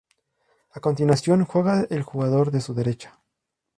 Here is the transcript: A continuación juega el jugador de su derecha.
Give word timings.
A 0.71 0.79
continuación 0.79 1.45
juega 1.45 1.85
el 1.91 2.01
jugador 2.01 2.49
de 2.49 2.61
su 2.61 2.73
derecha. 2.73 3.19